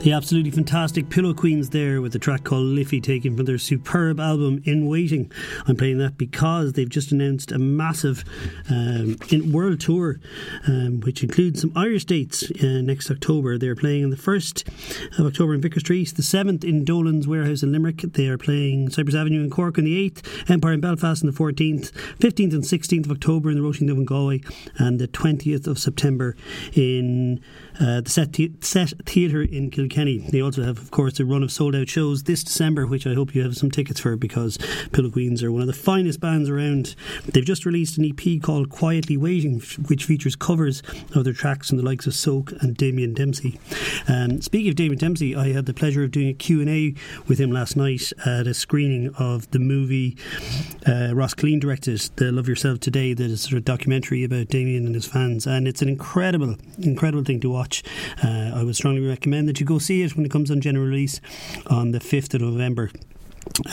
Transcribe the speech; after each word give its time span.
The 0.00 0.12
absolutely 0.12 0.50
fantastic 0.50 1.10
Pillow 1.10 1.34
Queens 1.34 1.68
there 1.68 2.00
with 2.00 2.12
the 2.12 2.18
track 2.18 2.42
called 2.42 2.64
Liffey 2.64 3.02
taken 3.02 3.36
from 3.36 3.44
their 3.44 3.58
superb 3.58 4.18
album 4.18 4.62
In 4.64 4.88
Waiting. 4.88 5.30
I'm 5.66 5.76
playing 5.76 5.98
that 5.98 6.16
because 6.16 6.72
they've 6.72 6.88
just 6.88 7.12
announced 7.12 7.52
a 7.52 7.58
massive 7.58 8.24
um, 8.70 9.18
world 9.52 9.78
tour 9.78 10.18
um, 10.66 11.00
which 11.00 11.22
includes 11.22 11.60
some 11.60 11.72
Irish 11.76 12.06
dates 12.06 12.50
uh, 12.50 12.80
next 12.80 13.10
October. 13.10 13.58
They're 13.58 13.76
playing 13.76 14.04
on 14.04 14.08
the 14.08 14.16
1st 14.16 15.18
of 15.18 15.26
October 15.26 15.52
in 15.52 15.60
Vicar 15.60 15.80
Street, 15.80 16.14
the 16.16 16.22
7th 16.22 16.64
in 16.64 16.82
Dolan's 16.82 17.28
Warehouse 17.28 17.62
in 17.62 17.70
Limerick. 17.70 18.00
They 18.00 18.28
are 18.28 18.38
playing 18.38 18.88
Cypress 18.88 19.14
Avenue 19.14 19.44
in 19.44 19.50
Cork 19.50 19.76
on 19.76 19.84
the 19.84 20.10
8th, 20.10 20.50
Empire 20.50 20.72
in 20.72 20.80
Belfast 20.80 21.22
on 21.22 21.30
the 21.30 21.36
14th, 21.36 21.92
15th 22.16 22.54
and 22.54 22.64
16th 22.64 23.04
of 23.04 23.10
October 23.10 23.50
in 23.50 23.56
the 23.58 23.62
Roisin 23.62 23.86
Dubh 23.86 23.98
in 23.98 24.06
Galway, 24.06 24.40
and 24.78 24.98
the 24.98 25.08
20th 25.08 25.66
of 25.66 25.78
September 25.78 26.36
in 26.72 27.38
uh, 27.78 28.00
the 28.00 28.08
Set, 28.08 28.34
Set 28.64 28.94
Theatre 29.04 29.42
in 29.42 29.70
Kilkenny. 29.70 29.89
Kenny. 29.90 30.18
They 30.18 30.40
also 30.40 30.62
have, 30.62 30.78
of 30.78 30.90
course, 30.90 31.20
a 31.20 31.24
run 31.24 31.42
of 31.42 31.52
sold 31.52 31.74
out 31.74 31.88
shows 31.88 32.22
this 32.22 32.42
December, 32.44 32.86
which 32.86 33.06
I 33.06 33.14
hope 33.14 33.34
you 33.34 33.42
have 33.42 33.56
some 33.56 33.70
tickets 33.70 34.00
for 34.00 34.16
because 34.16 34.58
Pillow 34.92 35.10
Queens 35.10 35.42
are 35.42 35.52
one 35.52 35.60
of 35.60 35.66
the 35.66 35.72
finest 35.72 36.20
bands 36.20 36.48
around. 36.48 36.94
They've 37.26 37.44
just 37.44 37.66
released 37.66 37.98
an 37.98 38.04
EP 38.04 38.40
called 38.40 38.70
Quietly 38.70 39.16
Waiting, 39.16 39.60
which 39.88 40.04
features 40.04 40.36
covers 40.36 40.82
of 41.14 41.24
their 41.24 41.32
tracks 41.32 41.68
from 41.68 41.78
the 41.78 41.84
likes 41.84 42.06
of 42.06 42.14
Soak 42.14 42.52
and 42.60 42.76
Damien 42.76 43.14
Dempsey. 43.14 43.58
Um, 44.08 44.40
speaking 44.40 44.70
of 44.70 44.76
Damien 44.76 44.98
Dempsey, 44.98 45.34
I 45.34 45.52
had 45.52 45.66
the 45.66 45.74
pleasure 45.74 46.04
of 46.04 46.12
doing 46.12 46.28
a 46.28 46.34
Q&A 46.34 46.94
with 47.26 47.40
him 47.40 47.50
last 47.50 47.76
night 47.76 48.12
at 48.24 48.46
a 48.46 48.54
screening 48.54 49.12
of 49.18 49.50
the 49.50 49.58
movie 49.58 50.16
uh, 50.86 51.12
Ross 51.14 51.34
Killeen 51.34 51.60
directed, 51.60 51.98
The 52.16 52.30
Love 52.30 52.48
Yourself 52.48 52.80
Today, 52.80 53.12
that 53.12 53.30
is 53.30 53.42
sort 53.42 53.54
of 53.54 53.64
documentary 53.64 54.24
about 54.24 54.48
Damien 54.48 54.86
and 54.86 54.94
his 54.94 55.06
fans. 55.06 55.46
And 55.46 55.66
it's 55.66 55.82
an 55.82 55.88
incredible, 55.88 56.56
incredible 56.78 57.24
thing 57.24 57.40
to 57.40 57.50
watch. 57.50 57.82
Uh, 58.22 58.52
I 58.54 58.62
would 58.62 58.76
strongly 58.76 59.06
recommend 59.06 59.48
that 59.48 59.60
you 59.60 59.66
go 59.66 59.79
see 59.80 60.02
it 60.02 60.16
when 60.16 60.24
it 60.24 60.30
comes 60.30 60.50
on 60.50 60.60
general 60.60 60.86
release 60.86 61.20
on 61.66 61.92
the 61.92 61.98
5th 61.98 62.34
of 62.34 62.42
November. 62.42 62.90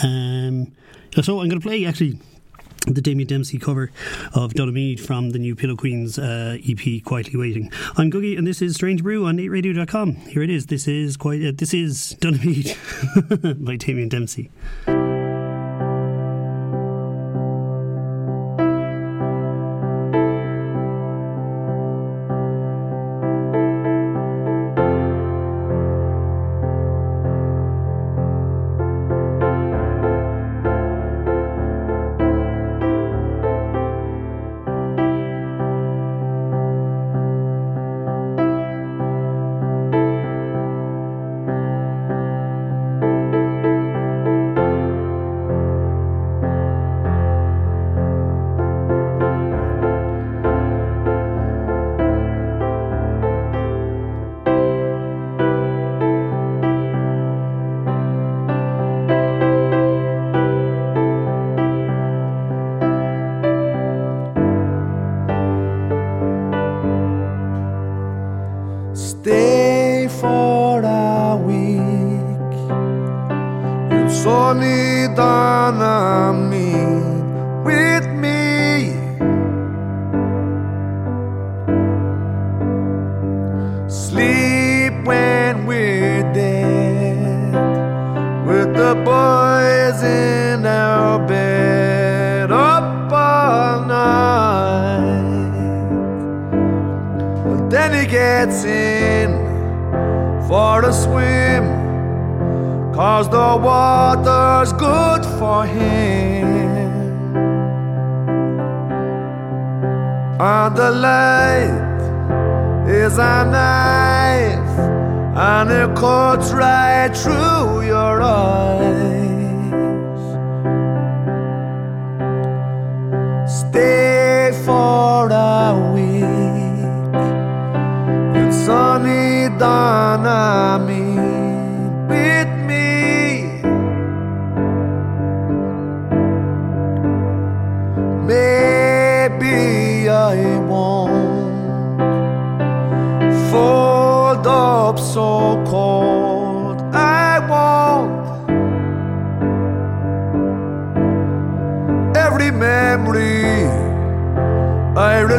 Um, 0.02 0.72
so 1.22 1.40
I'm 1.40 1.48
going 1.48 1.60
to 1.60 1.60
play 1.60 1.84
actually 1.84 2.18
the 2.86 3.00
Damien 3.00 3.28
Dempsey 3.28 3.58
cover 3.58 3.90
of 4.34 4.54
Donameed 4.54 5.00
from 5.00 5.30
the 5.30 5.38
new 5.38 5.54
Pillow 5.54 5.76
Queens 5.76 6.18
uh, 6.18 6.56
EP, 6.66 7.02
Quietly 7.04 7.38
Waiting. 7.38 7.70
I'm 7.96 8.10
Googie, 8.10 8.36
and 8.38 8.46
this 8.46 8.62
is 8.62 8.74
Strange 8.74 9.02
Brew 9.02 9.26
on 9.26 9.36
8radio.com. 9.36 10.14
Here 10.14 10.42
it 10.42 10.50
is. 10.50 10.66
This 10.66 10.88
is 10.88 11.16
quite. 11.16 11.44
Uh, 11.44 11.52
this 11.54 11.74
is 11.74 12.16
Donameed 12.20 13.64
by 13.64 13.76
Damien 13.76 14.08
Dempsey. 14.08 14.50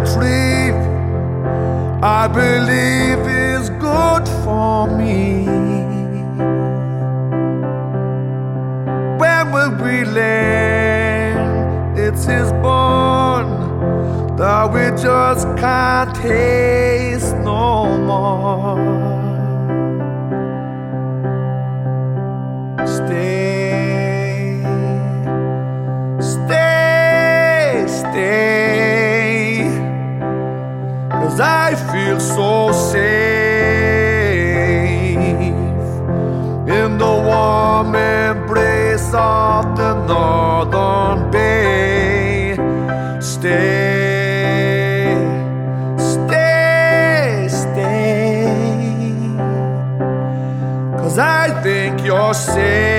retrieve, 0.09 0.75
I 2.01 2.27
believe 2.27 3.19
is 3.27 3.69
good 3.69 4.27
for 4.43 4.87
me. 4.87 5.45
When 9.19 9.51
will 9.51 9.75
we 9.83 10.05
learn 10.05 11.97
it's 11.97 12.25
His 12.25 12.51
bone 12.53 14.37
that 14.37 14.71
we 14.73 14.89
just 15.01 15.45
can't 15.57 16.15
taste 16.15 17.35
no 17.37 17.97
more? 17.97 19.08
feel 32.09 32.19
so 32.19 32.71
safe 32.71 32.99
in 36.67 36.97
the 36.97 37.13
warm 37.29 37.93
embrace 37.93 39.13
of 39.13 39.77
the 39.77 39.93
northern 40.07 41.29
bay. 41.29 42.55
Stay, 43.21 45.13
stay, 45.97 47.47
stay, 47.47 48.45
cause 50.97 51.19
I 51.19 51.61
think 51.61 52.03
you're 52.03 52.33
safe. 52.33 52.98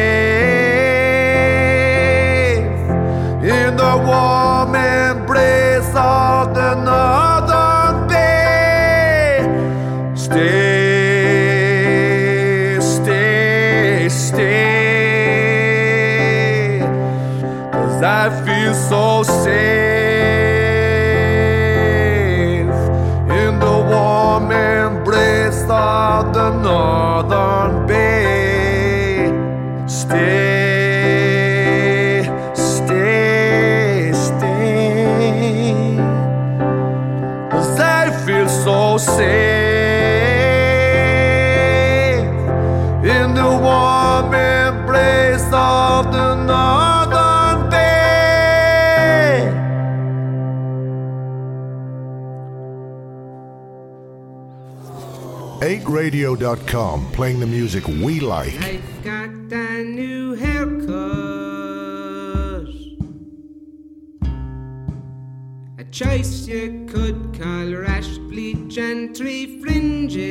108radio.com, 56.00 57.12
playing 57.12 57.40
the 57.40 57.46
music 57.46 57.86
we 57.86 58.20
like. 58.20 58.54
I've 58.62 59.04
got 59.04 59.28
a 59.28 59.84
new 59.84 60.34
haircut. 60.34 60.88
A 65.78 65.84
choice 65.90 66.46
you 66.48 66.86
could 66.88 67.38
call 67.38 67.74
rash 67.74 68.16
bleach 68.30 68.78
and 68.78 69.14
three 69.14 69.60
fringes. 69.60 70.22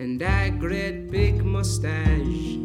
And 0.00 0.20
a 0.20 0.50
great 0.50 1.12
big 1.12 1.44
mustache. 1.44 2.58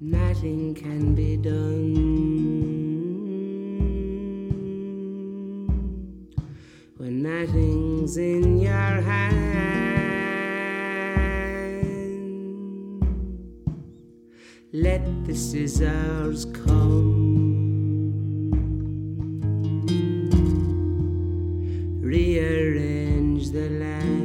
Nothing 0.00 0.74
can 0.76 1.16
be 1.16 1.36
done. 1.36 2.61
Nothing's 7.22 8.16
in 8.16 8.58
your 8.58 8.72
hand. 8.72 9.42
Let 14.72 15.24
the 15.26 15.34
scissors 15.34 16.46
come. 16.46 16.80
Rearrange 22.00 23.50
the 23.50 23.68
land. 23.82 24.22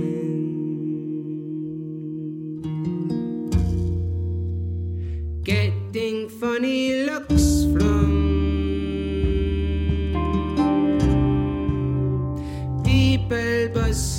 Getting 5.43 6.29
funny 6.29 7.03
looks 7.05 7.65
from 7.73 7.96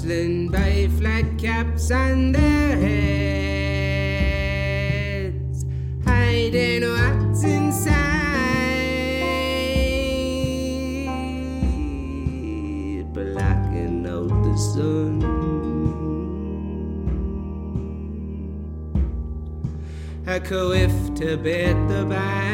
bustling 0.09 0.49
by 0.49 0.89
flat 0.99 1.39
caps 1.39 1.91
on 1.91 2.33
their 2.33 2.77
heads, 2.77 3.27
hiding 6.05 6.83
what's 6.83 7.45
inside, 7.45 7.93
blocking 13.13 14.07
out 14.07 14.29
the 14.45 14.57
sun. 14.57 15.23
A 20.27 20.41
quiff 20.41 21.15
to 21.17 21.37
bet 21.37 21.77
the 21.89 22.05
band. 22.07 22.49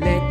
Let 0.00 0.22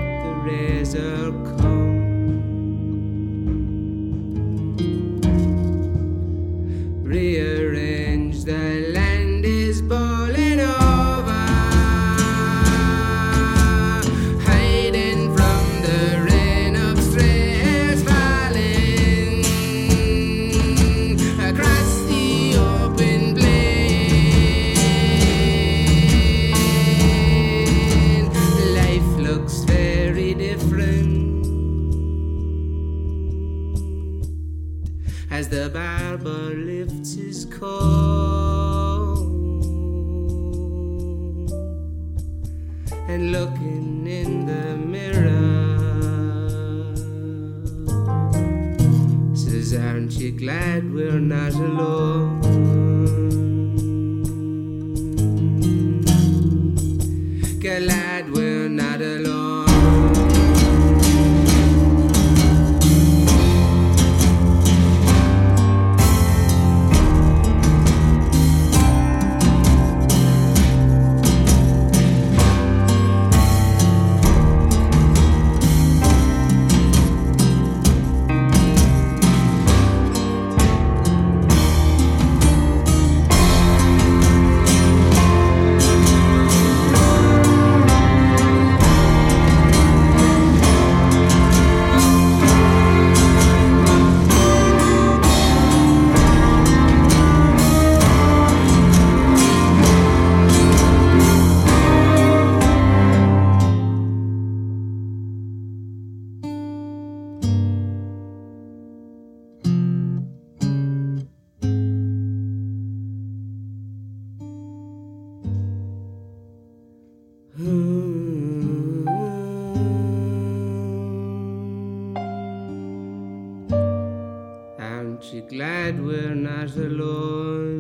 glad 125.58 126.00
we're 126.00 126.36
not 126.36 126.70
alone? 126.76 127.80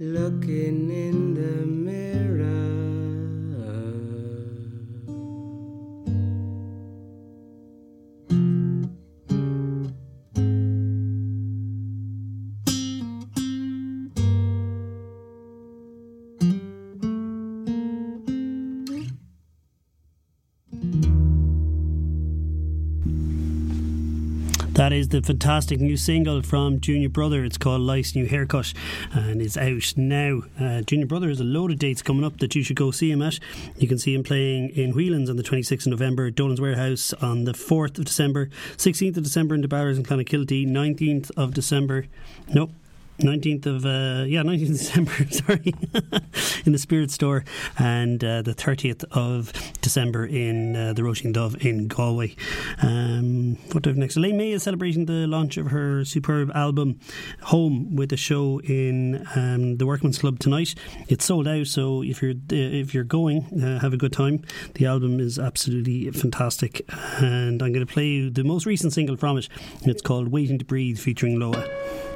Looking 0.00 0.85
That 24.86 24.92
is 24.92 25.08
the 25.08 25.20
fantastic 25.20 25.80
new 25.80 25.96
single 25.96 26.42
from 26.42 26.78
Junior 26.78 27.08
Brother. 27.08 27.44
It's 27.44 27.58
called 27.58 27.80
Life's 27.80 28.14
New 28.14 28.26
Haircut 28.26 28.72
and 29.12 29.42
is 29.42 29.56
out 29.56 29.92
now. 29.96 30.42
Uh, 30.60 30.82
Junior 30.82 31.06
Brother 31.06 31.28
has 31.28 31.40
a 31.40 31.44
load 31.44 31.72
of 31.72 31.80
dates 31.80 32.02
coming 32.02 32.22
up 32.22 32.38
that 32.38 32.54
you 32.54 32.62
should 32.62 32.76
go 32.76 32.92
see 32.92 33.10
him 33.10 33.20
at. 33.20 33.40
You 33.78 33.88
can 33.88 33.98
see 33.98 34.14
him 34.14 34.22
playing 34.22 34.68
in 34.76 34.92
Whelan's 34.92 35.28
on 35.28 35.34
the 35.34 35.42
26th 35.42 35.86
of 35.86 35.88
November, 35.88 36.30
Dolan's 36.30 36.60
Warehouse 36.60 37.12
on 37.14 37.46
the 37.46 37.52
4th 37.52 37.98
of 37.98 38.04
December, 38.04 38.48
16th 38.76 39.16
of 39.16 39.24
December 39.24 39.56
in 39.56 39.60
the 39.60 39.66
Barrows 39.66 39.98
in 39.98 40.04
Clonakilty, 40.04 40.68
19th 40.68 41.32
of 41.36 41.52
December. 41.52 42.06
Nope. 42.54 42.70
19th 43.18 43.66
of 43.66 43.86
uh, 43.86 44.24
yeah 44.24 44.42
19th 44.42 44.70
of 44.70 44.78
December 44.78 45.12
sorry 45.30 45.74
in 46.64 46.72
the 46.72 46.78
Spirit 46.78 47.10
Store 47.10 47.44
and 47.78 48.22
uh, 48.22 48.42
the 48.42 48.54
30th 48.54 49.04
of 49.12 49.52
December 49.80 50.26
in 50.26 50.76
uh, 50.76 50.92
the 50.92 51.02
Roisin 51.02 51.32
Dubh 51.32 51.56
in 51.64 51.88
Galway. 51.88 52.36
Um, 52.82 53.56
what 53.72 53.82
do 53.82 53.90
we 53.90 53.92
have 53.92 53.98
next? 53.98 54.16
Elaine 54.16 54.36
Mai 54.36 54.44
is 54.44 54.64
celebrating 54.64 55.06
the 55.06 55.26
launch 55.26 55.56
of 55.56 55.68
her 55.68 56.04
superb 56.04 56.50
album 56.54 57.00
Home 57.42 57.96
with 57.96 58.12
a 58.12 58.16
show 58.16 58.60
in 58.60 59.26
um, 59.34 59.76
the 59.76 59.86
Workman's 59.86 60.18
Club 60.18 60.38
tonight. 60.38 60.74
It's 61.08 61.24
sold 61.24 61.48
out 61.48 61.66
so 61.66 62.02
if 62.02 62.22
you're 62.22 62.32
uh, 62.32 62.34
if 62.50 62.94
you're 62.94 63.04
going 63.04 63.62
uh, 63.62 63.80
have 63.80 63.92
a 63.92 63.96
good 63.96 64.12
time. 64.12 64.42
The 64.74 64.86
album 64.86 65.20
is 65.20 65.38
absolutely 65.38 66.10
fantastic 66.10 66.82
and 67.18 67.62
I'm 67.62 67.72
going 67.72 67.86
to 67.86 67.92
play 67.92 68.28
the 68.28 68.44
most 68.44 68.66
recent 68.66 68.92
single 68.92 69.16
from 69.16 69.38
it. 69.38 69.48
It's 69.82 70.02
called 70.02 70.28
Waiting 70.28 70.58
to 70.58 70.64
Breathe 70.64 70.98
featuring 70.98 71.38
Loa 71.38 72.15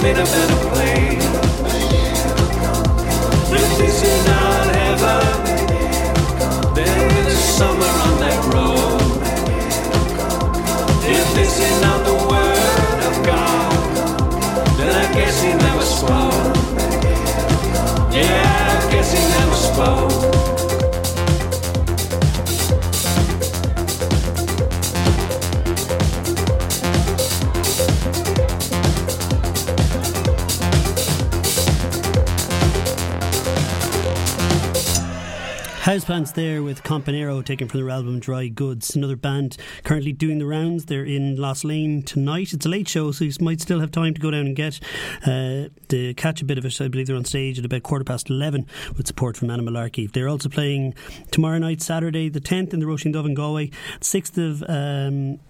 a 0.00 0.02
better 0.02 0.24
place. 0.70 1.24
If 3.52 3.78
this 3.78 4.02
is 4.02 4.26
not 4.26 4.74
heaven, 4.74 5.40
summer 7.58 7.92
on 8.06 8.20
that 8.20 8.40
road. 8.54 9.00
If 11.04 11.34
this 11.34 11.60
is 11.60 11.80
not 11.82 12.04
the 12.06 12.14
word 12.30 12.98
of 13.08 13.14
God, 13.26 13.72
then 14.78 14.94
I 14.94 15.12
guess 15.12 15.42
he 15.42 15.52
never 15.52 15.82
spoke. 15.82 16.56
Yeah, 18.12 18.84
I 18.84 18.90
guess 18.92 19.12
he 19.12 19.20
never 19.38 19.56
spoke. 19.56 20.39
Houseplants 35.90 36.34
there 36.34 36.62
with 36.62 36.84
Companero 36.84 37.44
taken 37.44 37.66
from 37.66 37.80
their 37.80 37.90
album 37.90 38.20
Dry 38.20 38.46
Goods. 38.46 38.94
Another 38.94 39.16
band 39.16 39.56
currently 39.82 40.12
doing 40.12 40.38
the 40.38 40.46
rounds. 40.46 40.84
They're 40.84 41.04
in 41.04 41.34
Lost 41.34 41.64
Lane 41.64 42.04
tonight. 42.04 42.52
It's 42.52 42.64
a 42.64 42.68
late 42.68 42.88
show, 42.88 43.10
so 43.10 43.24
you 43.24 43.32
might 43.40 43.60
still 43.60 43.80
have 43.80 43.90
time 43.90 44.14
to 44.14 44.20
go 44.20 44.30
down 44.30 44.46
and 44.46 44.54
get 44.54 44.78
uh, 45.26 45.66
to 45.88 46.14
catch 46.16 46.42
a 46.42 46.44
bit 46.44 46.58
of 46.58 46.64
it. 46.64 46.80
I 46.80 46.86
believe 46.86 47.08
they're 47.08 47.16
on 47.16 47.24
stage 47.24 47.58
at 47.58 47.64
about 47.64 47.82
quarter 47.82 48.04
past 48.04 48.30
11 48.30 48.68
with 48.96 49.08
support 49.08 49.36
from 49.36 49.50
Anna 49.50 49.64
Malarkey. 49.64 50.12
They're 50.12 50.28
also 50.28 50.48
playing 50.48 50.94
tomorrow 51.32 51.58
night, 51.58 51.82
Saturday 51.82 52.28
the 52.28 52.40
10th, 52.40 52.72
in 52.72 52.78
the 52.78 52.86
Roisin 52.86 53.12
Dubh 53.12 53.26
in 53.26 53.34
Galway. 53.34 53.72
6th 53.98 54.38
of 54.38 54.62
um, 54.70 55.40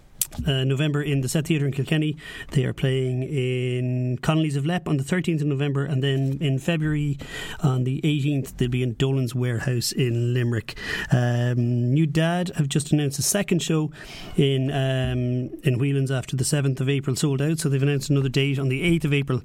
uh, 0.46 0.64
November 0.64 1.02
in 1.02 1.20
the 1.20 1.28
Set 1.28 1.46
Theatre 1.46 1.66
in 1.66 1.72
Kilkenny. 1.72 2.16
They 2.52 2.64
are 2.64 2.72
playing 2.72 3.22
in 3.22 4.18
Connolly's 4.22 4.56
of 4.56 4.66
Leap 4.66 4.88
on 4.88 4.96
the 4.96 5.04
13th 5.04 5.40
of 5.40 5.46
November, 5.46 5.84
and 5.84 6.02
then 6.02 6.38
in 6.40 6.58
February 6.58 7.18
on 7.62 7.84
the 7.84 8.00
18th, 8.02 8.56
they'll 8.56 8.68
be 8.68 8.82
in 8.82 8.94
Dolan's 8.94 9.34
Warehouse 9.34 9.92
in 9.92 10.34
Limerick. 10.34 10.76
Um, 11.12 11.92
New 11.92 12.06
Dad 12.06 12.50
have 12.56 12.68
just 12.68 12.92
announced 12.92 13.18
a 13.18 13.22
second 13.22 13.62
show 13.62 13.90
in 14.36 14.70
um, 14.70 15.50
in 15.62 15.78
Whelan's 15.78 16.10
after 16.10 16.36
the 16.36 16.44
7th 16.44 16.80
of 16.80 16.88
April 16.88 17.16
sold 17.16 17.42
out, 17.42 17.58
so 17.58 17.68
they've 17.68 17.82
announced 17.82 18.10
another 18.10 18.28
date 18.28 18.58
on 18.58 18.68
the 18.68 18.82
8th 18.98 19.04
of 19.04 19.12
April, 19.12 19.42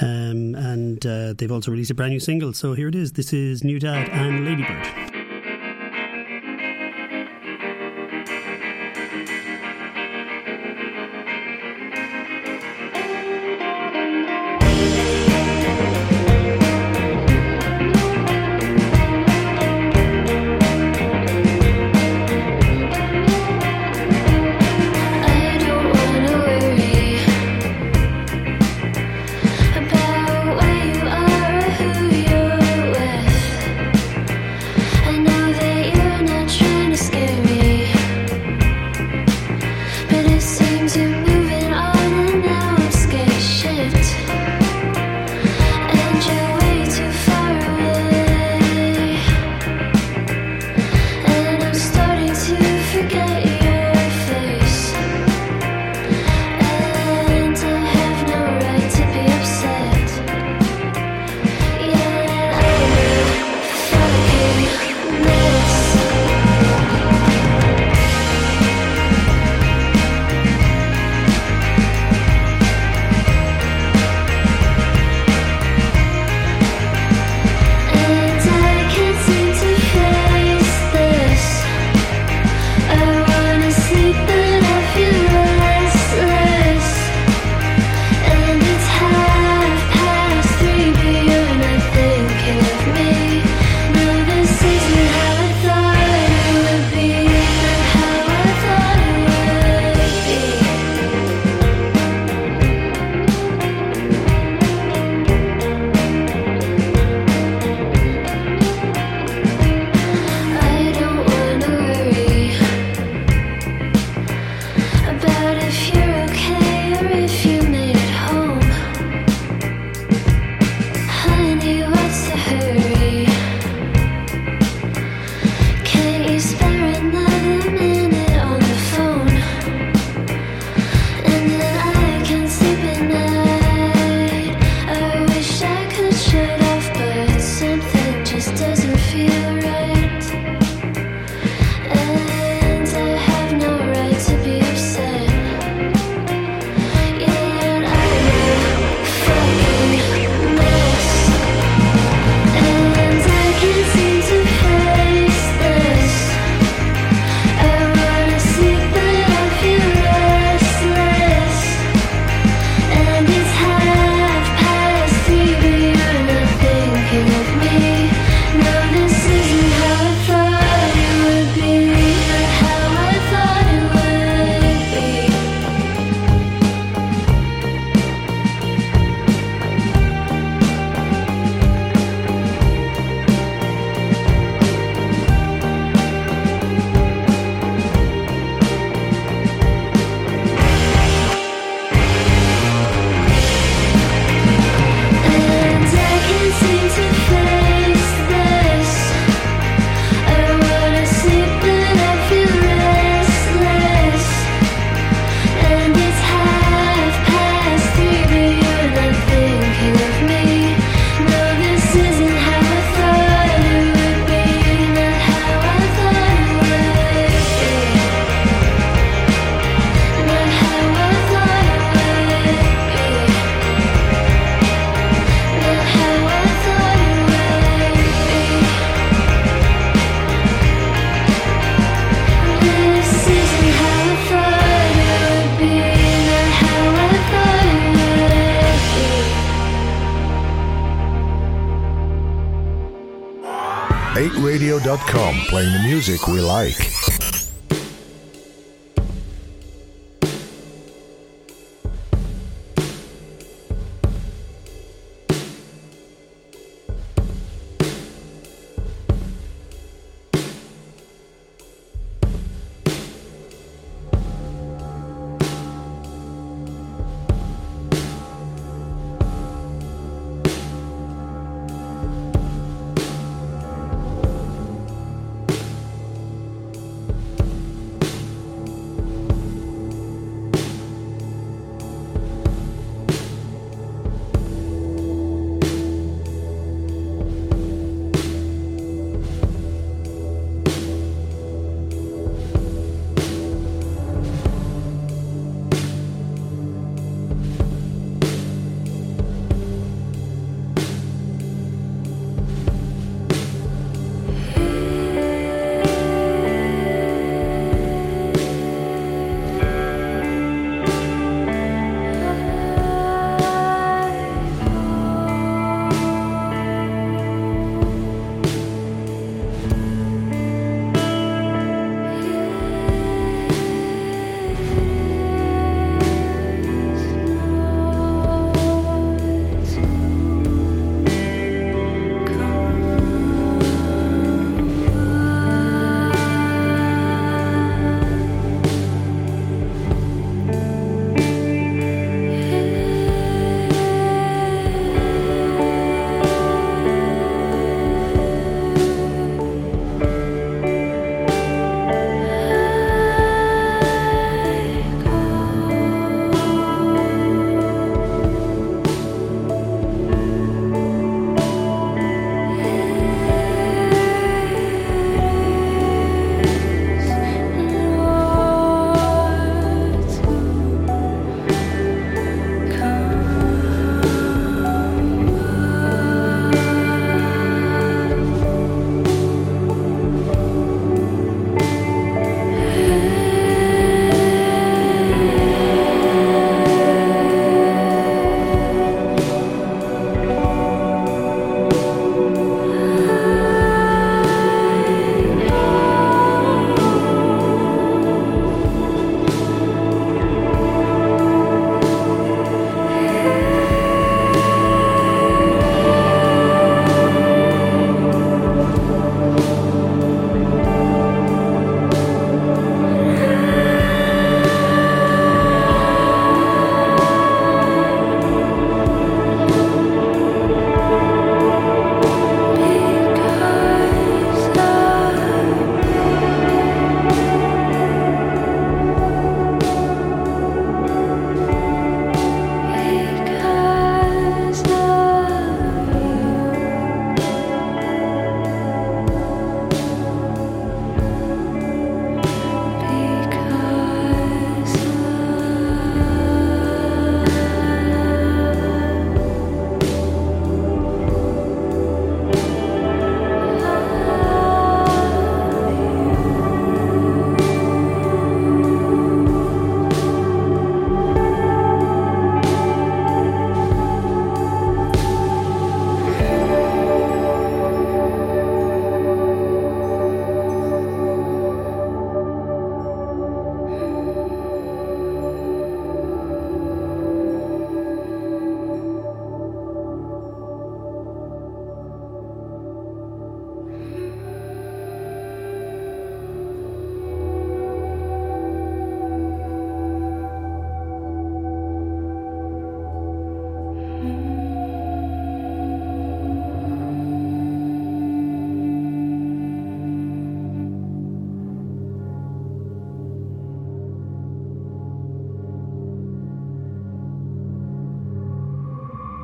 um, 0.00 0.54
and 0.54 1.04
uh, 1.06 1.34
they've 1.36 1.52
also 1.52 1.70
released 1.70 1.90
a 1.90 1.94
brand 1.94 2.12
new 2.12 2.20
single. 2.20 2.52
So 2.52 2.74
here 2.74 2.88
it 2.88 2.94
is. 2.94 3.12
This 3.12 3.32
is 3.32 3.64
New 3.64 3.78
Dad 3.78 4.08
and 4.10 4.44
Ladybird. 4.44 5.11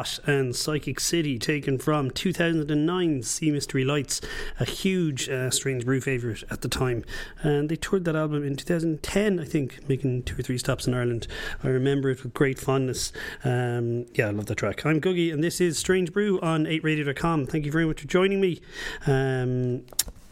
Yacht 0.00 0.18
and 0.26 0.56
Psychic 0.56 0.98
City, 0.98 1.38
taken 1.38 1.76
from 1.76 2.10
2009's 2.10 3.30
See 3.30 3.50
Mystery 3.50 3.84
Lights, 3.84 4.22
a 4.58 4.64
huge 4.64 5.28
uh, 5.28 5.50
Strange 5.50 5.84
Brew 5.84 6.00
favourite 6.00 6.42
at 6.50 6.62
the 6.62 6.68
time. 6.68 7.04
And 7.42 7.68
they 7.68 7.76
toured 7.76 8.06
that 8.06 8.16
album 8.16 8.42
in 8.42 8.56
2010, 8.56 9.38
I 9.38 9.44
think, 9.44 9.86
making 9.90 10.22
two 10.22 10.38
or 10.38 10.42
three 10.42 10.56
stops 10.56 10.86
in 10.86 10.94
Ireland. 10.94 11.26
I 11.62 11.68
remember 11.68 12.08
it 12.08 12.22
with 12.22 12.32
great 12.32 12.58
fondness. 12.58 13.12
Um, 13.44 14.06
yeah, 14.14 14.28
I 14.28 14.30
love 14.30 14.46
that 14.46 14.56
track. 14.56 14.86
I'm 14.86 15.02
Googie, 15.02 15.32
and 15.34 15.44
this 15.44 15.60
is 15.60 15.76
Strange 15.76 16.14
Brew 16.14 16.40
on 16.40 16.64
8radio.com. 16.64 17.46
Thank 17.46 17.66
you 17.66 17.72
very 17.72 17.84
much 17.84 18.00
for 18.00 18.08
joining 18.08 18.40
me. 18.40 18.62
Um, 19.06 19.82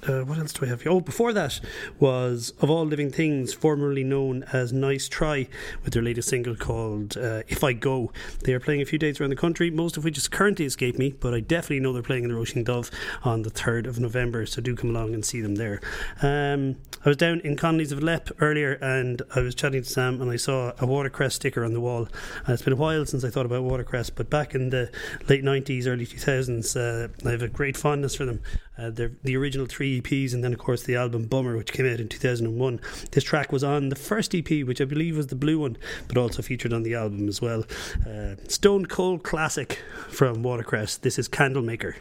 uh, 0.07 0.21
what 0.21 0.39
else 0.39 0.53
do 0.53 0.65
I 0.65 0.69
have 0.69 0.83
here? 0.83 0.93
Oh, 0.93 1.01
before 1.01 1.33
that 1.33 1.61
was 1.99 2.53
Of 2.61 2.71
All 2.71 2.85
Living 2.85 3.11
Things, 3.11 3.53
formerly 3.53 4.05
known 4.05 4.45
as 4.53 4.73
Nice 4.73 5.09
Try, 5.09 5.49
with 5.85 5.93
their 5.93 6.03
latest 6.03 6.29
single 6.29 6.55
called 6.55 7.17
uh, 7.17 7.43
If 7.49 7.65
I 7.65 7.73
Go. 7.73 8.13
They 8.45 8.53
are 8.53 8.61
playing 8.61 8.81
a 8.81 8.85
few 8.85 8.99
dates 8.99 9.21
around 9.21 9.31
the 9.31 9.37
country, 9.37 9.71
most 9.71 9.97
of 9.97 10.05
which 10.05 10.17
has 10.17 10.29
currently 10.29 10.65
escaped 10.65 10.99
me, 10.99 11.15
but 11.19 11.35
I 11.35 11.41
definitely 11.41 11.81
know 11.81 11.93
they're 11.93 12.03
playing 12.03 12.25
in 12.25 12.31
the 12.31 12.37
Roisin 12.37 12.65
Dubh 12.65 12.91
on 13.25 13.43
the 13.43 13.51
3rd 13.51 13.87
of 13.87 13.99
November, 13.99 14.47
so 14.47 14.63
do 14.63 14.77
come 14.77 14.91
along 14.91 15.15
and 15.15 15.25
see 15.25 15.41
them 15.41 15.57
there. 15.57 15.81
Um, 16.23 16.77
I 17.05 17.09
was 17.09 17.17
down 17.17 17.41
in 17.41 17.57
Connolly's 17.57 17.93
of 17.93 18.03
Leap 18.03 18.31
earlier 18.41 18.73
and 18.75 19.23
I 19.35 19.41
was 19.41 19.55
chatting 19.55 19.83
to 19.83 19.89
Sam 19.89 20.21
and 20.21 20.31
I 20.31 20.37
saw 20.37 20.73
a 20.79 20.87
watercress 20.87 21.35
sticker 21.35 21.65
on 21.65 21.73
the 21.73 21.81
wall. 21.81 22.09
Uh, 22.49 22.53
it's 22.53 22.63
been 22.63 22.73
a 22.73 22.77
while 22.77 23.07
since 23.07 23.25
I 23.25 23.31
thought 23.31 23.47
about 23.47 23.63
watercress, 23.63 24.11
but 24.11 24.31
back 24.31 24.55
in 24.55 24.71
the 24.71 24.91
late 25.29 25.45
90s, 25.45 25.87
early 25.87 26.07
2000s, 26.07 26.77
uh, 26.77 27.09
I 27.27 27.31
have 27.31 27.43
a 27.43 27.49
great 27.49 27.77
fondness 27.77 28.15
for 28.15 28.25
them. 28.25 28.41
Uh, 28.79 28.91
they're 28.91 29.13
the 29.25 29.37
original 29.37 29.67
three 29.67 30.01
EPs, 30.01 30.33
and 30.33 30.45
then 30.45 30.53
of 30.53 30.59
course 30.59 30.85
the 30.85 30.97
album 30.97 31.25
Bummer, 31.25 31.57
which 31.57 31.73
came 31.73 31.91
out 31.91 32.01
in 32.01 32.09
2001. 32.09 32.81
This 33.11 33.25
track 33.25 33.51
was 33.51 33.65
on 33.65 33.89
the 33.89 33.97
first 33.97 34.35
EP, 34.35 34.49
which 34.65 34.81
I 34.81 34.85
believe 34.85 35.17
was 35.17 35.27
the 35.29 35.35
blue 35.35 35.59
one, 35.59 35.77
but 36.07 36.17
also 36.17 36.43
featured 36.43 36.73
on 36.73 36.83
the 36.83 36.95
album 36.95 37.29
as 37.29 37.41
well. 37.41 37.65
Uh, 38.07 38.37
Stone 38.47 38.87
Cold 38.87 39.25
classic 39.25 39.81
from 40.09 40.43
Watercress. 40.43 41.01
This 41.01 41.19
is 41.19 41.29
Candlemaker. 41.29 41.97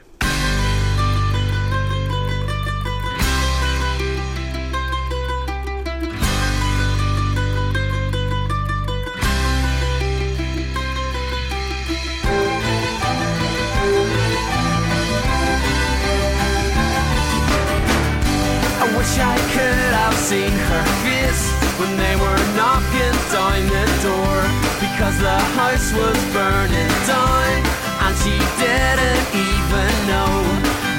Because 25.08 25.22
the 25.22 25.40
house 25.56 25.94
was 25.94 26.20
burning 26.34 26.92
down 27.08 27.64
and 28.04 28.14
she 28.18 28.36
didn't 28.60 29.24
even 29.32 29.92
know. 30.04 30.32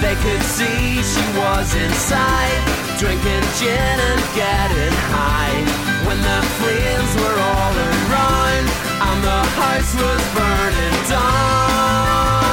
They 0.01 0.17
could 0.25 0.43
see 0.43 1.03
she 1.03 1.25
was 1.37 1.75
inside, 1.75 2.65
drinking 2.99 3.45
gin 3.61 3.99
and 4.09 4.23
getting 4.35 4.97
high. 5.13 5.61
When 6.07 6.19
the 6.23 6.41
flames 6.57 7.13
were 7.21 7.39
all 7.53 7.75
around 7.77 8.65
and 9.09 9.25
the 9.25 9.43
house 9.61 9.93
was 9.95 10.23
burning 10.33 11.09
down. 11.11 12.48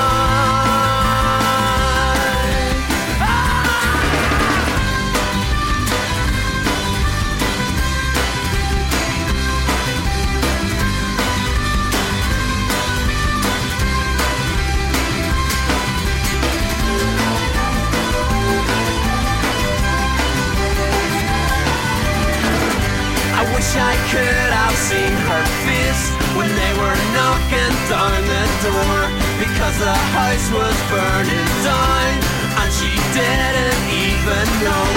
I 23.73 23.97
could 24.13 24.53
have 24.53 24.77
seen 24.77 25.09
her 25.25 25.43
face 25.65 26.03
when 26.37 26.53
they 26.53 26.73
were 26.77 26.97
knocking 27.17 27.73
down 27.89 28.13
the 28.13 28.45
door 28.61 28.99
because 29.41 29.75
the 29.81 29.97
house 30.13 30.47
was 30.53 30.77
burning 30.93 31.49
down 31.65 32.13
and 32.61 32.69
she 32.69 32.93
didn't 33.17 33.81
even 33.89 34.45
know. 34.61 34.87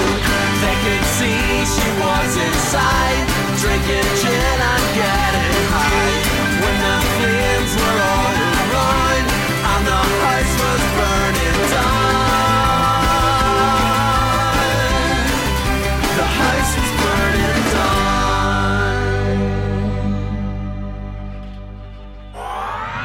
They 0.61 0.77
could 0.85 1.05
see 1.17 1.65
she 1.65 1.89
was 1.97 2.31
inside, 2.37 3.25
drinking 3.57 4.09
gin 4.21 4.59
and 4.61 4.85
getting 4.93 5.59
high 5.73 6.17
when 6.61 6.75
the 6.85 6.97
flames 7.17 7.73
were 7.73 7.99
all 8.05 8.35
around 8.69 9.25
and 9.65 9.81
the 9.89 10.01
house 10.21 10.53
was 10.61 10.81
burning 10.93 11.18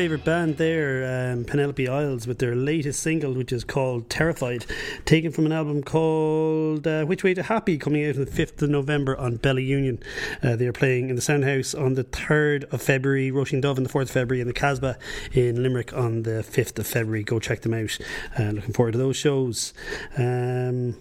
Favourite 0.00 0.24
band 0.24 0.56
there, 0.56 1.30
um, 1.30 1.44
Penelope 1.44 1.86
Isles, 1.86 2.26
with 2.26 2.38
their 2.38 2.56
latest 2.56 3.02
single, 3.02 3.34
which 3.34 3.52
is 3.52 3.64
called 3.64 4.08
Terrified, 4.08 4.64
taken 5.04 5.30
from 5.30 5.44
an 5.44 5.52
album 5.52 5.82
called 5.82 6.86
uh, 6.86 7.04
Which 7.04 7.22
Way 7.22 7.34
to 7.34 7.42
Happy, 7.42 7.76
coming 7.76 8.06
out 8.06 8.16
on 8.16 8.24
the 8.24 8.30
5th 8.30 8.62
of 8.62 8.70
November 8.70 9.14
on 9.18 9.36
Bella 9.36 9.60
Union. 9.60 10.02
Uh, 10.42 10.56
they 10.56 10.66
are 10.66 10.72
playing 10.72 11.10
in 11.10 11.16
the 11.16 11.20
Soundhouse 11.20 11.78
on 11.78 11.96
the 11.96 12.04
3rd 12.04 12.64
of 12.72 12.80
February, 12.80 13.30
Roisin 13.30 13.60
Dubh 13.60 13.76
on 13.76 13.82
the 13.82 13.90
4th 13.90 14.04
of 14.04 14.10
February, 14.12 14.40
and 14.40 14.48
the 14.48 14.54
Casbah 14.54 14.96
in 15.32 15.62
Limerick 15.62 15.92
on 15.92 16.22
the 16.22 16.42
5th 16.48 16.78
of 16.78 16.86
February. 16.86 17.22
Go 17.22 17.38
check 17.38 17.60
them 17.60 17.74
out. 17.74 17.98
Uh, 18.38 18.52
looking 18.52 18.72
forward 18.72 18.92
to 18.92 18.98
those 18.98 19.18
shows. 19.18 19.74
Um, 20.16 20.96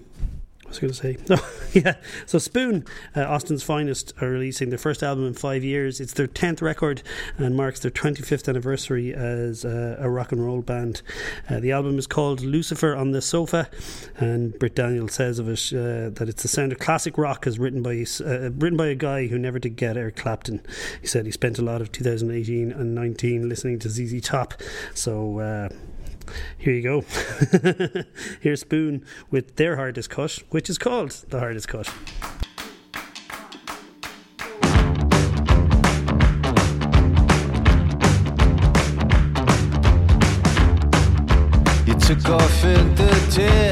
what 0.69 0.81
was 0.81 0.99
going 0.99 1.15
to 1.17 1.27
say? 1.27 1.35
Oh, 1.39 1.51
yeah. 1.73 1.95
So 2.25 2.39
Spoon, 2.39 2.85
uh, 3.15 3.23
Austin's 3.23 3.61
Finest, 3.61 4.13
are 4.21 4.29
releasing 4.29 4.69
their 4.69 4.79
first 4.79 5.03
album 5.03 5.25
in 5.25 5.33
five 5.33 5.63
years. 5.63 5.99
It's 5.99 6.13
their 6.13 6.27
10th 6.27 6.61
record 6.61 7.03
and 7.37 7.55
marks 7.55 7.79
their 7.79 7.91
25th 7.91 8.47
anniversary 8.47 9.13
as 9.13 9.63
uh, 9.63 9.97
a 9.99 10.09
rock 10.09 10.31
and 10.31 10.43
roll 10.43 10.61
band. 10.61 11.01
Uh, 11.47 11.59
the 11.59 11.71
album 11.71 11.99
is 11.99 12.07
called 12.07 12.41
Lucifer 12.41 12.95
on 12.95 13.11
the 13.11 13.21
Sofa, 13.21 13.69
and 14.17 14.57
Britt 14.57 14.75
Daniel 14.75 15.07
says 15.07 15.37
of 15.37 15.47
it 15.47 15.71
uh, 15.71 16.09
that 16.09 16.27
it's 16.27 16.41
the 16.41 16.47
sound 16.47 16.71
of 16.71 16.79
classic 16.79 17.17
rock 17.17 17.45
as 17.45 17.59
written 17.59 17.83
by, 17.83 18.03
uh, 18.25 18.49
written 18.51 18.77
by 18.77 18.87
a 18.87 18.95
guy 18.95 19.27
who 19.27 19.37
never 19.37 19.59
did 19.59 19.75
get 19.75 19.97
Eric 19.97 20.15
Clapton. 20.15 20.61
He 21.01 21.07
said 21.07 21.25
he 21.25 21.31
spent 21.31 21.59
a 21.59 21.63
lot 21.63 21.81
of 21.81 21.91
2018 21.91 22.71
and 22.71 22.95
19 22.95 23.47
listening 23.47 23.79
to 23.79 23.89
ZZ 23.89 24.21
Top. 24.21 24.55
So, 24.93 25.39
uh, 25.39 25.69
here 26.57 26.73
you 26.73 26.81
go. 26.81 27.03
Here's 28.41 28.61
Spoon 28.61 29.05
with 29.31 29.55
their 29.55 29.75
hardest 29.75 30.09
cut, 30.09 30.39
which 30.49 30.69
is 30.69 30.77
called 30.77 31.11
The 31.29 31.39
Hardest 31.39 31.67
Cut. 31.67 31.87
You 41.87 41.95
took 41.95 42.29
off 42.29 42.63
in 42.63 42.95
the 42.95 43.33
dead 43.35 43.68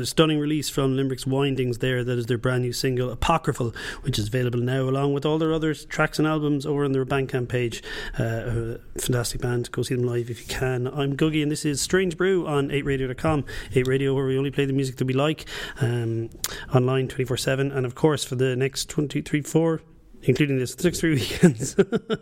Another 0.00 0.08
stunning 0.08 0.38
release 0.38 0.70
from 0.70 0.96
Limerick's 0.96 1.26
Windings 1.26 1.76
there. 1.80 2.02
That 2.02 2.18
is 2.18 2.24
their 2.24 2.38
brand 2.38 2.62
new 2.62 2.72
single, 2.72 3.10
Apocryphal, 3.10 3.74
which 4.00 4.18
is 4.18 4.28
available 4.28 4.58
now 4.58 4.88
along 4.88 5.12
with 5.12 5.26
all 5.26 5.36
their 5.36 5.52
other 5.52 5.74
tracks 5.74 6.18
and 6.18 6.26
albums 6.26 6.64
over 6.64 6.86
on 6.86 6.92
their 6.92 7.04
Bandcamp 7.04 7.50
page. 7.50 7.82
Uh, 8.18 8.78
a 8.94 8.98
fantastic 8.98 9.42
band. 9.42 9.70
Go 9.72 9.82
see 9.82 9.94
them 9.94 10.06
live 10.06 10.30
if 10.30 10.40
you 10.40 10.46
can. 10.46 10.86
I'm 10.86 11.18
Googie 11.18 11.42
and 11.42 11.52
this 11.52 11.66
is 11.66 11.82
Strange 11.82 12.16
Brew 12.16 12.46
on 12.46 12.70
8radio.com. 12.70 13.44
8 13.74 13.86
Radio 13.86 14.14
where 14.14 14.24
we 14.24 14.38
only 14.38 14.50
play 14.50 14.64
the 14.64 14.72
music 14.72 14.96
that 14.96 15.04
we 15.04 15.12
like 15.12 15.44
um, 15.82 16.30
online 16.74 17.06
24 17.06 17.36
7. 17.36 17.70
And 17.70 17.84
of 17.84 17.94
course, 17.94 18.24
for 18.24 18.36
the 18.36 18.56
next 18.56 18.88
23, 18.88 19.42
4, 19.42 19.82
including 20.22 20.58
this 20.58 20.72
six 20.78 21.00
three 21.00 21.14
weekends 21.14 21.76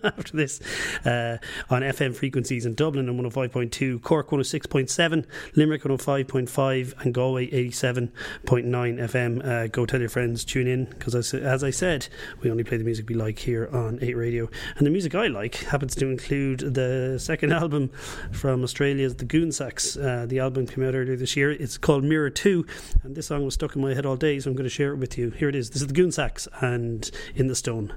after 0.05 0.37
this 0.37 0.61
uh, 1.05 1.39
on 1.71 1.83
FM 1.83 2.15
frequencies 2.15 2.67
in 2.67 2.75
Dublin 2.75 3.09
on 3.09 3.19
105.2, 3.19 4.03
Cork 4.03 4.31
106.7, 4.31 5.25
Limerick 5.57 5.83
105.5, 5.83 7.05
and 7.05 7.15
Galway 7.15 7.49
87.9 7.51 8.11
FM. 8.47 9.45
Uh, 9.45 9.67
go 9.69 9.87
tell 9.87 10.01
your 10.01 10.09
friends, 10.09 10.45
tune 10.45 10.67
in 10.67 10.87
because 10.87 11.15
as, 11.15 11.35
as 11.35 11.65
I 11.65 11.71
said, 11.71 12.09
we 12.43 12.51
only 12.51 12.65
play 12.65 12.77
the 12.77 12.85
music 12.85 13.09
we 13.09 13.15
like 13.15 13.39
here 13.39 13.69
on 13.73 13.99
8 14.01 14.17
Radio. 14.17 14.49
And 14.77 14.87
the 14.87 14.91
music 14.91 15.15
I 15.15 15.27
like 15.27 15.57
happens 15.57 15.95
to 15.97 16.07
include 16.07 16.75
the 16.75 17.19
second 17.19 17.53
album 17.59 17.91
from 18.33 18.63
Australia's 18.63 19.17
The 19.17 19.25
Goon 19.25 19.53
Sax. 19.53 19.97
Uh, 19.97 20.27
the 20.29 20.39
album 20.39 20.67
came 20.67 20.85
out 20.85 20.95
earlier 20.95 21.17
this 21.17 21.37
year. 21.37 21.51
It's 21.53 21.79
called 21.79 22.05
Mirror 22.05 22.31
2, 22.31 22.67
and 23.05 23.15
this 23.15 23.27
song 23.27 23.45
was 23.45 23.55
stuck 23.55 23.75
in 23.77 23.83
my 23.83 23.95
head 23.95 24.07
all 24.07 24.17
day, 24.17 24.39
so 24.41 24.51
I'm 24.51 24.57
going 24.57 24.65
to 24.65 24.71
share 24.71 24.93
it 24.93 24.97
with 24.97 25.19
you. 25.19 25.31
Here 25.31 25.49
it 25.49 25.55
is. 25.55 25.71
This 25.71 25.83
is 25.83 25.89
The 25.89 25.95
Goon 25.95 26.13
Sax 26.13 26.49
and 26.61 27.11
In 27.35 27.49
the 27.49 27.55
Stone. 27.55 27.88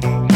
Do 0.00 0.35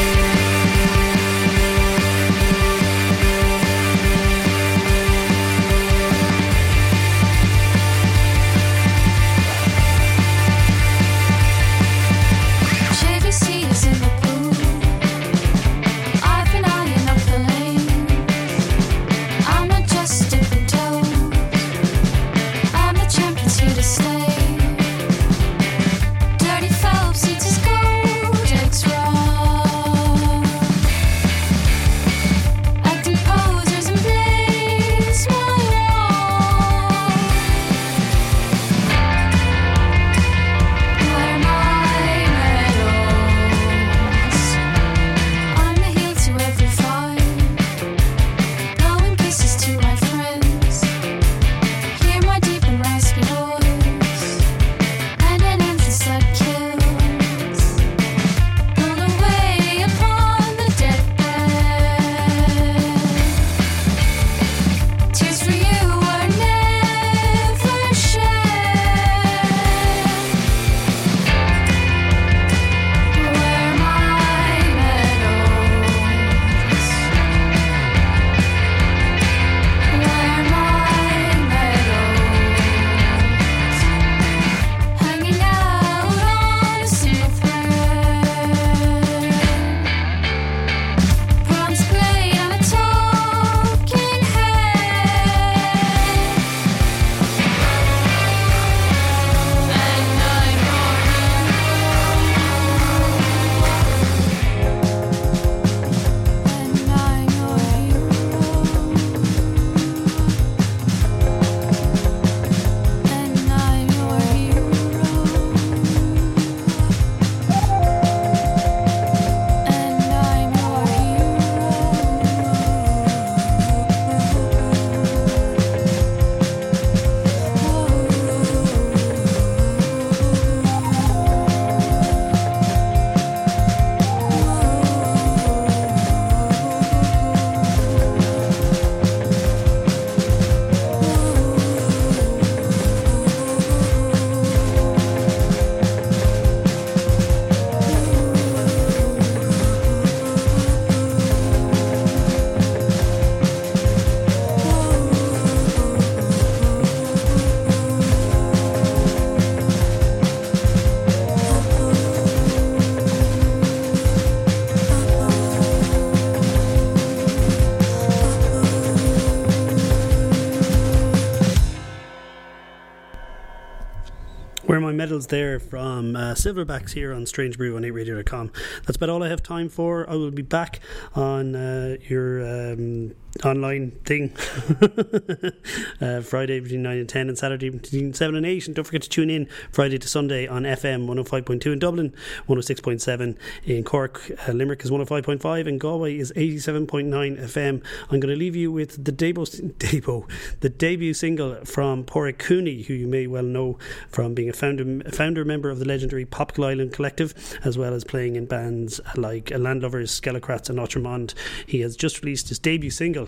My 174.81 174.91
medals 174.91 175.27
there 175.27 175.59
from 175.59 176.15
uh, 176.15 176.33
Silverbacks 176.33 176.93
here 176.93 177.13
on 177.13 177.25
Strange 177.25 177.57
Brew 177.57 177.75
on 177.75 177.83
8radio.com. 177.83 178.51
That's 178.85 178.97
about 178.97 179.09
all 179.09 179.23
I 179.23 179.29
have 179.29 179.43
time 179.43 179.69
for. 179.69 180.09
I 180.09 180.15
will 180.15 180.31
be 180.31 180.41
back 180.41 180.79
on 181.15 181.55
uh, 181.55 181.97
your 182.09 182.41
um, 182.73 183.13
online 183.43 183.91
thing 184.05 184.31
uh, 186.01 186.21
Friday 186.21 186.59
between 186.59 186.83
9 186.83 186.97
and 186.97 187.09
10 187.09 187.29
and 187.29 187.37
Saturday 187.37 187.69
between 187.69 188.13
7 188.13 188.35
and 188.35 188.45
8. 188.45 188.67
And 188.67 188.75
don't 188.75 188.85
forget 188.85 189.01
to 189.03 189.09
tune 189.09 189.29
in 189.29 189.47
Friday 189.71 189.97
to 189.97 190.07
Sunday 190.07 190.47
on 190.47 190.63
FM 190.63 191.07
105.2 191.07 191.73
in 191.73 191.79
Dublin, 191.79 192.13
106.7 192.47 193.37
in 193.65 193.83
Cork. 193.83 194.31
Uh, 194.47 194.51
Limerick 194.51 194.83
is 194.83 194.91
105.5 194.91 195.67
and 195.67 195.79
Galway 195.79 196.17
is 196.17 196.31
87.9 196.35 197.09
FM. 197.39 197.83
I'm 198.03 198.19
going 198.19 198.33
to 198.33 198.35
leave 198.35 198.55
you 198.55 198.71
with 198.71 199.03
the 199.03 199.11
debut, 199.11 199.45
debut, 199.77 200.27
the 200.59 200.69
debut 200.69 201.13
single 201.13 201.55
from 201.65 202.03
Pádraig 202.03 202.37
Cooney, 202.37 202.83
who 202.83 202.93
you 202.93 203.07
may 203.07 203.27
well 203.27 203.43
know 203.43 203.77
from 204.09 204.33
being 204.33 204.49
a 204.49 204.53
founder, 204.53 205.09
founder 205.11 205.45
member 205.45 205.69
of 205.69 205.79
the 205.79 205.85
legendary 205.85 206.25
Popical 206.25 206.65
Island 206.65 206.93
Collective, 206.93 207.33
as 207.63 207.77
well 207.77 207.93
as 207.93 208.03
playing 208.03 208.35
in 208.35 208.45
bands 208.45 208.99
like 209.15 209.45
Landlovers, 209.45 210.09
Skelecrats, 210.09 210.69
and 210.69 210.79
Outremont. 210.79 211.33
He 211.65 211.81
has 211.81 211.95
just 211.95 212.21
released 212.21 212.49
his 212.49 212.59
debut 212.59 212.89
single, 212.89 213.20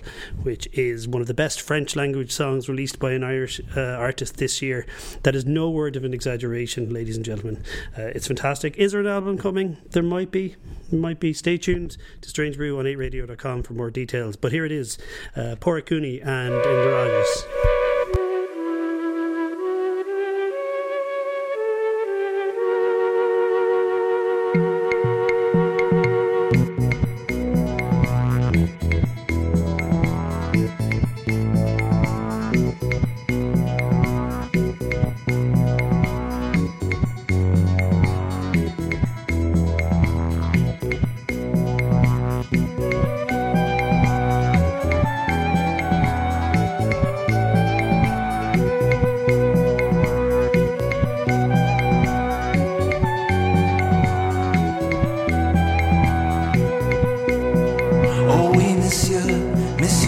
which 0.43 0.67
is 0.73 1.07
one 1.07 1.21
of 1.21 1.27
the 1.27 1.33
best 1.33 1.61
French 1.61 1.95
language 1.95 2.31
songs 2.31 2.69
released 2.69 2.99
by 2.99 3.11
an 3.11 3.23
Irish 3.23 3.61
uh, 3.75 3.81
artist 3.81 4.37
this 4.37 4.61
year. 4.61 4.85
That 5.23 5.35
is 5.35 5.45
no 5.45 5.69
word 5.69 5.95
of 5.95 6.03
an 6.03 6.13
exaggeration, 6.13 6.93
ladies 6.93 7.15
and 7.15 7.25
gentlemen. 7.25 7.63
Uh, 7.97 8.03
it's 8.03 8.27
fantastic. 8.27 8.77
Is 8.77 8.91
there 8.91 9.01
an 9.01 9.07
album 9.07 9.37
coming? 9.37 9.77
There 9.91 10.03
might 10.03 10.31
be. 10.31 10.55
Might 10.91 11.19
be. 11.19 11.33
Stay 11.33 11.57
tuned 11.57 11.97
to 12.21 12.29
Strange 12.29 12.57
Brew 12.57 12.79
on 12.79 12.85
8radio.com 12.85 13.63
for 13.63 13.73
more 13.73 13.91
details. 13.91 14.35
But 14.35 14.51
here 14.51 14.65
it 14.65 14.71
is 14.71 14.97
uh, 15.35 15.55
Cooney 15.59 16.21
and 16.21 16.53
Indiragus. 16.53 17.82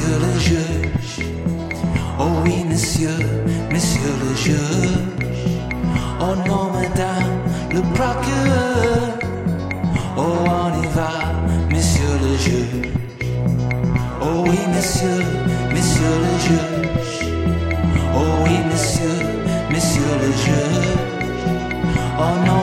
le 0.08 0.39
juge. 0.39 1.26
Oh 2.20 2.41
oui, 2.43 2.64
monsieur, 2.70 3.18
monsieur 3.72 4.12
le 4.22 4.36
juge. 4.36 4.99
Oh 6.20 6.36
non, 6.47 6.72
madame, 6.72 7.34
le 7.72 7.82
procureur. 7.93 9.20
Oh, 10.18 10.36
on 10.45 10.82
y 10.82 10.88
va, 10.95 11.12
monsieur 11.70 12.14
le 12.24 12.38
juge. 12.38 12.91
Oh 14.22 14.43
oui, 14.47 14.60
monsieur, 14.74 15.20
monsieur 15.72 16.14
le 16.26 16.34
juge. 16.45 17.32
Oh 18.16 18.43
oui, 18.43 18.56
monsieur, 18.72 19.18
monsieur 19.70 20.12
le 20.22 20.32
juge. 20.43 20.88
Oh 22.20 22.45
non. 22.45 22.55